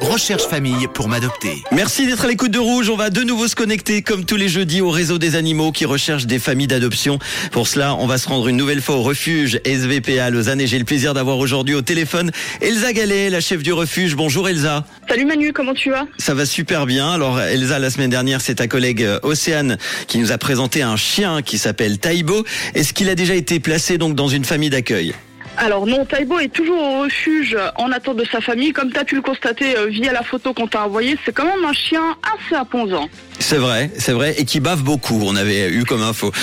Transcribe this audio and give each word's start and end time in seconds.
Recherche 0.00 0.44
famille 0.44 0.86
pour 0.94 1.08
m'adopter. 1.08 1.64
Merci 1.72 2.06
d'être 2.06 2.24
à 2.24 2.28
l'écoute 2.28 2.52
de 2.52 2.58
Rouge. 2.58 2.90
On 2.90 2.96
va 2.96 3.10
de 3.10 3.22
nouveau 3.22 3.48
se 3.48 3.56
connecter 3.56 4.02
comme 4.02 4.24
tous 4.24 4.36
les 4.36 4.48
jeudis 4.48 4.80
au 4.80 4.90
réseau 4.90 5.18
des 5.18 5.34
animaux 5.34 5.72
qui 5.72 5.84
recherchent 5.84 6.26
des 6.26 6.38
familles 6.38 6.68
d'adoption. 6.68 7.18
Pour 7.50 7.66
cela, 7.66 7.94
on 7.96 8.06
va 8.06 8.18
se 8.18 8.28
rendre 8.28 8.46
une 8.48 8.56
nouvelle 8.56 8.80
fois 8.80 8.96
au 8.96 9.02
refuge 9.02 9.60
SVPA 9.64 10.24
à 10.24 10.30
Lausanne 10.30 10.60
et 10.60 10.66
j'ai 10.66 10.78
le 10.78 10.84
plaisir 10.84 11.12
d'avoir 11.12 11.38
aujourd'hui 11.38 11.74
au 11.74 11.82
téléphone 11.82 12.30
Elsa 12.60 12.92
Gallet, 12.92 13.30
la 13.30 13.40
chef 13.40 13.62
du 13.62 13.72
refuge. 13.72 14.14
Bonjour 14.14 14.48
Elsa. 14.48 14.84
Salut 15.08 15.24
Manu, 15.24 15.52
comment 15.52 15.74
tu 15.74 15.90
vas? 15.90 16.06
Ça 16.18 16.34
va 16.34 16.46
super 16.46 16.86
bien. 16.86 17.10
Alors 17.10 17.40
Elsa, 17.40 17.78
la 17.78 17.90
semaine 17.90 18.10
dernière, 18.10 18.40
c'est 18.40 18.56
ta 18.56 18.68
collègue 18.68 19.02
euh, 19.02 19.18
Océane 19.22 19.76
qui 20.06 20.18
nous 20.18 20.30
a 20.30 20.38
présenté 20.38 20.82
un 20.82 20.96
chien 20.96 21.42
qui 21.42 21.58
s'appelle 21.58 21.98
Taïbo. 21.98 22.44
Est-ce 22.74 22.92
qu'il 22.92 23.08
a 23.08 23.16
déjà 23.16 23.34
été 23.34 23.58
placé 23.58 23.98
donc 23.98 24.14
dans 24.14 24.28
une 24.28 24.44
famille 24.44 24.70
d'accueil? 24.70 25.14
Alors 25.60 25.86
non, 25.88 26.04
Taïbo 26.04 26.38
est 26.38 26.52
toujours 26.52 26.80
au 26.80 27.00
refuge 27.00 27.56
en 27.74 27.90
attente 27.90 28.16
de 28.16 28.24
sa 28.30 28.40
famille. 28.40 28.72
Comme 28.72 28.92
tu 28.92 28.98
as 28.98 29.04
pu 29.04 29.16
le 29.16 29.22
constater 29.22 29.76
euh, 29.76 29.86
via 29.86 30.12
la 30.12 30.22
photo 30.22 30.54
qu'on 30.54 30.68
t'a 30.68 30.84
envoyée, 30.84 31.18
c'est 31.24 31.32
quand 31.32 31.44
même 31.44 31.64
un 31.64 31.72
chien 31.72 32.16
assez 32.22 32.54
imposant. 32.54 33.08
C'est 33.40 33.56
vrai, 33.56 33.90
c'est 33.98 34.12
vrai, 34.12 34.34
et 34.38 34.44
qui 34.44 34.60
bave 34.60 34.82
beaucoup. 34.82 35.20
On 35.24 35.34
avait 35.34 35.68
eu 35.70 35.84
comme 35.84 36.02
info. 36.02 36.32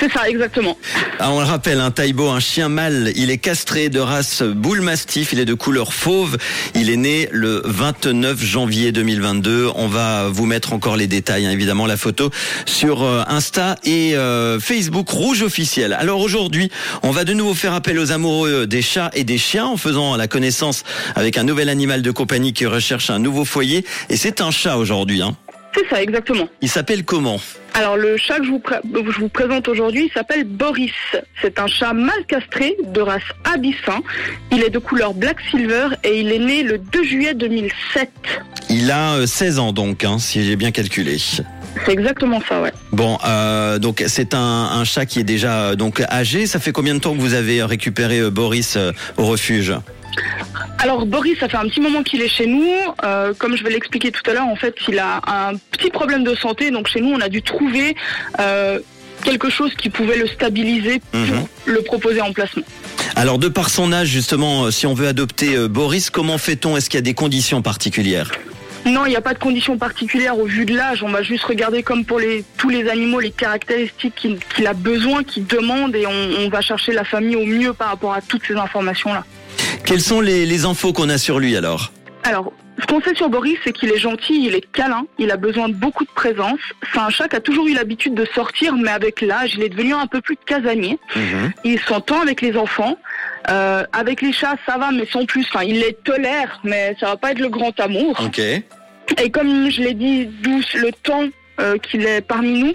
C'est 0.00 0.12
ça, 0.12 0.28
exactement. 0.28 0.78
Ah, 1.18 1.32
on 1.32 1.40
le 1.40 1.46
rappelle, 1.46 1.80
un 1.80 1.90
Taïbo, 1.90 2.28
un 2.28 2.38
chien 2.38 2.68
mâle, 2.68 3.10
il 3.16 3.30
est 3.30 3.38
castré 3.38 3.88
de 3.88 3.98
race 3.98 4.42
boule 4.42 4.80
mastiff, 4.80 5.32
il 5.32 5.40
est 5.40 5.44
de 5.44 5.54
couleur 5.54 5.92
fauve, 5.92 6.36
il 6.76 6.88
est 6.88 6.96
né 6.96 7.28
le 7.32 7.62
29 7.64 8.40
janvier 8.40 8.92
2022. 8.92 9.70
On 9.74 9.88
va 9.88 10.28
vous 10.28 10.46
mettre 10.46 10.72
encore 10.72 10.96
les 10.96 11.08
détails, 11.08 11.46
hein, 11.46 11.50
évidemment, 11.50 11.86
la 11.86 11.96
photo 11.96 12.30
sur 12.64 13.02
euh, 13.02 13.24
Insta 13.26 13.74
et 13.82 14.16
euh, 14.16 14.60
Facebook 14.60 15.08
Rouge 15.08 15.42
officiel. 15.42 15.92
Alors 15.94 16.20
aujourd'hui, 16.20 16.70
on 17.02 17.10
va 17.10 17.24
de 17.24 17.32
nouveau 17.32 17.54
faire 17.54 17.72
appel 17.72 17.87
aux 17.96 18.10
amoureux 18.12 18.66
des 18.66 18.82
chats 18.82 19.10
et 19.14 19.22
des 19.24 19.38
chiens 19.38 19.66
en 19.66 19.76
faisant 19.76 20.16
la 20.16 20.26
connaissance 20.26 20.82
avec 21.14 21.38
un 21.38 21.44
nouvel 21.44 21.68
animal 21.68 22.02
de 22.02 22.10
compagnie 22.10 22.52
qui 22.52 22.66
recherche 22.66 23.08
un 23.08 23.20
nouveau 23.20 23.44
foyer. 23.44 23.84
Et 24.10 24.16
c'est 24.16 24.40
un 24.40 24.50
chat 24.50 24.76
aujourd'hui. 24.76 25.22
Hein. 25.22 25.36
C'est 25.74 25.88
ça, 25.88 26.02
exactement. 26.02 26.48
Il 26.60 26.68
s'appelle 26.68 27.04
comment? 27.04 27.38
Alors 27.74 27.96
le 27.96 28.16
chat 28.16 28.38
que 28.38 28.44
je 28.46 28.50
vous, 28.50 28.58
pré- 28.58 28.80
je 28.92 29.20
vous 29.20 29.28
présente 29.28 29.68
aujourd'hui, 29.68 30.06
il 30.06 30.12
s'appelle 30.12 30.42
Boris. 30.44 30.90
C'est 31.40 31.60
un 31.60 31.66
chat 31.68 31.92
mal 31.92 32.24
castré 32.26 32.76
de 32.92 33.00
race 33.00 33.22
abyssin. 33.44 34.00
Il 34.50 34.62
est 34.64 34.70
de 34.70 34.78
couleur 34.78 35.14
black 35.14 35.36
silver 35.50 35.88
et 36.02 36.18
il 36.20 36.32
est 36.32 36.38
né 36.40 36.62
le 36.64 36.78
2 36.78 37.04
juillet 37.04 37.34
2007. 37.34 38.10
Il 38.70 38.90
a 38.90 39.14
euh, 39.14 39.26
16 39.26 39.58
ans 39.60 39.72
donc, 39.72 40.02
hein, 40.04 40.18
si 40.18 40.42
j'ai 40.44 40.56
bien 40.56 40.72
calculé. 40.72 41.18
C'est 41.84 41.92
exactement 41.92 42.40
ça, 42.48 42.60
ouais. 42.60 42.72
Bon, 42.92 43.18
euh, 43.26 43.78
donc 43.78 44.02
c'est 44.06 44.34
un, 44.34 44.38
un 44.72 44.84
chat 44.84 45.06
qui 45.06 45.20
est 45.20 45.24
déjà 45.24 45.60
euh, 45.60 45.74
donc 45.76 46.02
âgé. 46.10 46.46
Ça 46.46 46.58
fait 46.58 46.72
combien 46.72 46.94
de 46.94 46.98
temps 47.00 47.14
que 47.14 47.20
vous 47.20 47.34
avez 47.34 47.62
récupéré 47.62 48.18
euh, 48.20 48.30
Boris 48.30 48.76
au 49.16 49.24
refuge? 49.24 49.72
Alors 50.78 51.06
Boris, 51.06 51.38
ça 51.38 51.48
fait 51.48 51.56
un 51.56 51.68
petit 51.68 51.80
moment 51.80 52.02
qu'il 52.02 52.20
est 52.22 52.28
chez 52.28 52.46
nous. 52.46 52.68
Euh, 53.04 53.32
comme 53.38 53.56
je 53.56 53.62
vais 53.64 53.70
l'expliquer 53.70 54.10
tout 54.10 54.28
à 54.30 54.34
l'heure, 54.34 54.46
en 54.46 54.56
fait, 54.56 54.74
il 54.88 54.98
a 54.98 55.20
un 55.26 55.56
petit 55.72 55.90
problème 55.90 56.24
de 56.24 56.34
santé. 56.34 56.70
Donc 56.70 56.88
chez 56.88 57.00
nous, 57.00 57.10
on 57.10 57.20
a 57.20 57.28
dû 57.28 57.42
trouver 57.42 57.94
euh, 58.40 58.78
quelque 59.24 59.50
chose 59.50 59.72
qui 59.74 59.90
pouvait 59.90 60.16
le 60.16 60.26
stabiliser 60.26 61.00
pour 61.12 61.20
Mhm. 61.20 61.46
le 61.66 61.82
proposer 61.82 62.20
en 62.20 62.32
placement. 62.32 62.62
Alors 63.16 63.38
de 63.38 63.48
par 63.48 63.68
son 63.70 63.92
âge 63.92 64.08
justement, 64.08 64.70
si 64.70 64.86
on 64.86 64.94
veut 64.94 65.08
adopter 65.08 65.68
Boris, 65.68 66.10
comment 66.10 66.38
fait-on? 66.38 66.76
Est-ce 66.76 66.88
qu'il 66.88 66.98
y 66.98 67.02
a 67.02 67.02
des 67.02 67.14
conditions 67.14 67.62
particulières? 67.62 68.30
Non, 68.88 69.06
il 69.06 69.10
n'y 69.10 69.16
a 69.16 69.20
pas 69.20 69.34
de 69.34 69.38
conditions 69.38 69.76
particulières 69.76 70.38
au 70.38 70.46
vu 70.46 70.64
de 70.64 70.74
l'âge. 70.74 71.02
On 71.02 71.08
va 71.08 71.22
juste 71.22 71.44
regarder 71.44 71.82
comme 71.82 72.04
pour 72.04 72.18
les, 72.18 72.44
tous 72.56 72.68
les 72.68 72.88
animaux 72.88 73.20
les 73.20 73.30
caractéristiques 73.30 74.14
qu'il 74.54 74.66
a 74.66 74.72
besoin, 74.72 75.22
qu'il 75.24 75.46
demande, 75.46 75.94
et 75.94 76.06
on, 76.06 76.44
on 76.44 76.48
va 76.48 76.60
chercher 76.60 76.92
la 76.92 77.04
famille 77.04 77.36
au 77.36 77.44
mieux 77.44 77.72
par 77.72 77.88
rapport 77.88 78.14
à 78.14 78.20
toutes 78.20 78.44
ces 78.46 78.54
informations-là. 78.54 79.24
Quelles 79.84 80.00
sont 80.00 80.20
les, 80.20 80.46
les 80.46 80.64
infos 80.64 80.92
qu'on 80.92 81.08
a 81.08 81.18
sur 81.18 81.38
lui 81.38 81.56
alors? 81.56 81.92
Alors, 82.24 82.52
ce 82.80 82.86
qu'on 82.86 83.00
sait 83.00 83.14
sur 83.14 83.28
Boris, 83.28 83.56
c'est 83.64 83.72
qu'il 83.72 83.90
est 83.90 83.98
gentil, 83.98 84.46
il 84.46 84.54
est 84.54 84.70
câlin, 84.72 85.04
il 85.18 85.30
a 85.30 85.36
besoin 85.36 85.68
de 85.68 85.74
beaucoup 85.74 86.04
de 86.04 86.10
présence. 86.10 86.60
C'est 86.92 87.00
un 87.00 87.10
chat 87.10 87.28
qui 87.28 87.36
a 87.36 87.40
toujours 87.40 87.66
eu 87.66 87.74
l'habitude 87.74 88.14
de 88.14 88.26
sortir, 88.34 88.74
mais 88.74 88.90
avec 88.90 89.20
l'âge, 89.20 89.54
il 89.56 89.62
est 89.62 89.68
devenu 89.68 89.94
un 89.94 90.06
peu 90.06 90.20
plus 90.20 90.36
casanier. 90.36 90.98
Il 91.64 91.80
s'entend 91.80 92.20
avec 92.20 92.40
les 92.40 92.56
enfants. 92.56 92.96
Euh, 93.50 93.82
avec 93.94 94.20
les 94.20 94.32
chats, 94.32 94.56
ça 94.66 94.76
va, 94.76 94.90
mais 94.92 95.06
sans 95.10 95.24
plus. 95.24 95.46
Enfin, 95.52 95.64
il 95.64 95.80
les 95.80 95.96
tolère, 96.04 96.60
mais 96.64 96.94
ça 97.00 97.06
va 97.06 97.16
pas 97.16 97.30
être 97.32 97.38
le 97.38 97.48
grand 97.48 97.78
amour. 97.80 98.20
Ok. 98.22 98.40
Et 99.22 99.30
comme 99.30 99.70
je 99.70 99.82
l'ai 99.82 99.94
dit, 99.94 100.26
douce, 100.26 100.74
le 100.74 100.90
temps 100.92 101.24
euh, 101.60 101.76
qu'il 101.76 102.06
est 102.06 102.20
parmi 102.20 102.62
nous, 102.62 102.74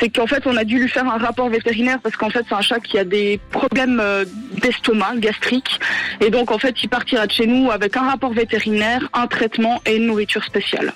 c'est 0.00 0.08
qu'en 0.08 0.26
fait, 0.26 0.42
on 0.46 0.56
a 0.56 0.64
dû 0.64 0.80
lui 0.80 0.88
faire 0.88 1.06
un 1.06 1.18
rapport 1.18 1.48
vétérinaire 1.48 1.98
parce 2.02 2.16
qu'en 2.16 2.30
fait, 2.30 2.44
c'est 2.48 2.54
un 2.54 2.62
chat 2.62 2.80
qui 2.80 2.98
a 2.98 3.04
des 3.04 3.38
problèmes 3.52 4.00
euh, 4.02 4.24
d'estomac, 4.60 5.16
gastrique. 5.18 5.78
Et 6.20 6.30
donc, 6.30 6.50
en 6.50 6.58
fait, 6.58 6.74
il 6.82 6.88
partira 6.88 7.28
de 7.28 7.32
chez 7.32 7.46
nous 7.46 7.70
avec 7.70 7.96
un 7.96 8.10
rapport 8.10 8.32
vétérinaire, 8.32 9.08
un 9.12 9.28
traitement 9.28 9.80
et 9.86 9.96
une 9.96 10.06
nourriture 10.06 10.42
spéciale. 10.42 10.94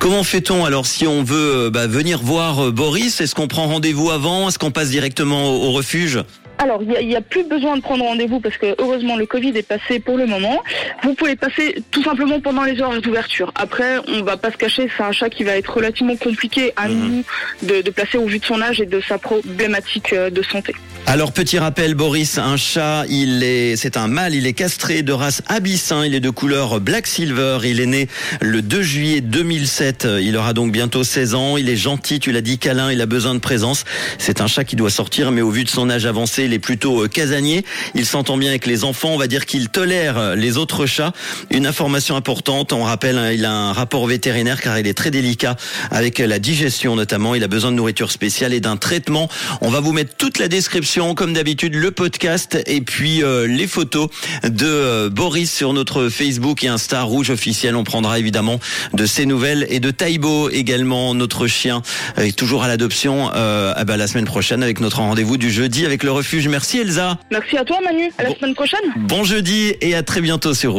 Comment 0.00 0.24
fait-on 0.24 0.64
alors 0.64 0.86
si 0.86 1.06
on 1.06 1.22
veut 1.22 1.66
euh, 1.66 1.70
bah, 1.70 1.86
venir 1.86 2.18
voir 2.18 2.72
Boris? 2.72 3.20
Est-ce 3.20 3.36
qu'on 3.36 3.46
prend 3.48 3.68
rendez-vous 3.68 4.10
avant? 4.10 4.48
Est-ce 4.48 4.58
qu'on 4.58 4.72
passe 4.72 4.90
directement 4.90 5.50
au 5.50 5.70
refuge? 5.70 6.18
Alors, 6.62 6.80
il 6.82 7.08
n'y 7.08 7.16
a, 7.16 7.20
plus 7.20 7.42
besoin 7.44 7.76
de 7.76 7.82
prendre 7.82 8.04
rendez-vous 8.04 8.38
parce 8.38 8.56
que 8.56 8.74
heureusement 8.78 9.16
le 9.16 9.26
Covid 9.26 9.50
est 9.56 9.66
passé 9.66 9.98
pour 9.98 10.16
le 10.16 10.26
moment. 10.26 10.62
Vous 11.02 11.14
pouvez 11.14 11.34
passer 11.34 11.82
tout 11.90 12.02
simplement 12.04 12.40
pendant 12.40 12.62
les 12.62 12.80
heures 12.80 13.00
d'ouverture. 13.00 13.52
Après, 13.56 13.96
on 14.08 14.22
va 14.22 14.36
pas 14.36 14.52
se 14.52 14.56
cacher, 14.56 14.88
c'est 14.96 15.02
un 15.02 15.12
chat 15.12 15.28
qui 15.28 15.42
va 15.44 15.56
être 15.56 15.74
relativement 15.74 16.16
compliqué 16.16 16.72
à 16.76 16.88
Mhm. 16.88 17.08
nous 17.08 17.24
de, 17.68 17.82
de 17.82 17.90
placer 17.90 18.16
au 18.18 18.26
vu 18.26 18.38
de 18.38 18.44
son 18.44 18.60
âge 18.60 18.80
et 18.80 18.86
de 18.86 19.00
sa 19.00 19.18
problématique 19.18 20.12
euh, 20.12 20.30
de 20.30 20.42
santé. 20.42 20.74
Alors 21.06 21.32
petit 21.32 21.58
rappel, 21.58 21.94
Boris, 21.94 22.38
un 22.38 22.56
chat, 22.56 23.04
il 23.08 23.42
est, 23.42 23.74
c'est 23.76 23.96
un 23.96 24.06
mâle, 24.06 24.34
il 24.36 24.46
est 24.46 24.52
castré 24.52 25.02
de 25.02 25.12
race 25.12 25.42
abyssin, 25.48 26.06
il 26.06 26.14
est 26.14 26.20
de 26.20 26.30
couleur 26.30 26.80
black 26.80 27.08
silver, 27.08 27.58
il 27.64 27.80
est 27.80 27.86
né 27.86 28.08
le 28.40 28.62
2 28.62 28.82
juillet 28.82 29.20
2007, 29.20 30.06
il 30.20 30.36
aura 30.36 30.52
donc 30.52 30.70
bientôt 30.70 31.02
16 31.02 31.34
ans, 31.34 31.56
il 31.56 31.68
est 31.68 31.76
gentil, 31.76 32.20
tu 32.20 32.30
l'as 32.30 32.40
dit, 32.40 32.58
câlin, 32.58 32.92
il 32.92 33.00
a 33.00 33.06
besoin 33.06 33.34
de 33.34 33.40
présence. 33.40 33.84
C'est 34.18 34.40
un 34.40 34.46
chat 34.46 34.62
qui 34.62 34.76
doit 34.76 34.90
sortir, 34.90 35.32
mais 35.32 35.42
au 35.42 35.50
vu 35.50 35.64
de 35.64 35.68
son 35.68 35.90
âge 35.90 36.06
avancé, 36.06 36.46
il 36.52 36.56
est 36.56 36.58
plutôt 36.58 37.04
euh, 37.04 37.08
casanier, 37.08 37.64
il 37.94 38.04
s'entend 38.04 38.36
bien 38.36 38.50
avec 38.50 38.66
les 38.66 38.84
enfants, 38.84 39.10
on 39.10 39.18
va 39.18 39.26
dire 39.26 39.46
qu'il 39.46 39.68
tolère 39.70 40.18
euh, 40.18 40.34
les 40.34 40.58
autres 40.58 40.86
chats. 40.86 41.12
Une 41.50 41.66
information 41.66 42.14
importante, 42.14 42.72
on 42.72 42.84
rappelle, 42.84 43.16
hein, 43.16 43.32
il 43.32 43.44
a 43.44 43.52
un 43.52 43.72
rapport 43.72 44.06
vétérinaire 44.06 44.60
car 44.60 44.78
il 44.78 44.86
est 44.86 44.94
très 44.94 45.10
délicat 45.10 45.56
avec 45.90 46.18
la 46.18 46.38
digestion 46.38 46.94
notamment, 46.94 47.34
il 47.34 47.42
a 47.44 47.48
besoin 47.48 47.70
de 47.70 47.76
nourriture 47.76 48.10
spéciale 48.10 48.52
et 48.52 48.60
d'un 48.60 48.76
traitement. 48.76 49.28
On 49.60 49.70
va 49.70 49.80
vous 49.80 49.92
mettre 49.92 50.14
toute 50.16 50.38
la 50.38 50.48
description, 50.48 51.14
comme 51.14 51.32
d'habitude, 51.32 51.74
le 51.74 51.90
podcast 51.90 52.58
et 52.66 52.80
puis 52.80 53.22
euh, 53.22 53.46
les 53.46 53.66
photos 53.66 54.08
de 54.44 54.66
euh, 54.66 55.10
Boris 55.10 55.50
sur 55.50 55.72
notre 55.72 56.08
Facebook 56.08 56.64
et 56.64 56.68
Insta 56.68 57.02
Rouge 57.02 57.30
officiel. 57.30 57.76
On 57.76 57.84
prendra 57.84 58.18
évidemment 58.18 58.60
de 58.92 59.06
ses 59.06 59.26
nouvelles 59.26 59.66
et 59.70 59.80
de 59.80 59.90
Taïbo 59.90 60.50
également, 60.50 61.14
notre 61.14 61.46
chien, 61.46 61.82
euh, 62.18 62.30
toujours 62.36 62.64
à 62.64 62.68
l'adoption 62.68 63.30
euh, 63.34 63.72
ah 63.76 63.84
bah, 63.84 63.96
la 63.96 64.06
semaine 64.06 64.24
prochaine 64.24 64.62
avec 64.62 64.80
notre 64.80 64.98
rendez-vous 64.98 65.36
du 65.36 65.50
jeudi 65.50 65.86
avec 65.86 66.02
le 66.02 66.10
refuge. 66.32 66.48
Merci 66.48 66.78
Elsa. 66.78 67.18
Merci 67.30 67.56
à 67.58 67.64
toi 67.64 67.78
Manu, 67.84 68.10
à 68.18 68.22
la 68.22 68.28
Bon. 68.30 68.36
semaine 68.36 68.54
prochaine. 68.54 68.80
Bon 68.96 69.24
jeudi 69.24 69.74
et 69.80 69.94
à 69.94 70.02
très 70.02 70.20
bientôt 70.20 70.54
sur. 70.54 70.70